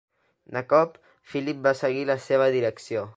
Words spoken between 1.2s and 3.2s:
Philip va seguir la seva direcció.